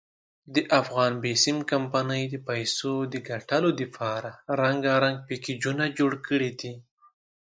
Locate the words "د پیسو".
2.29-2.93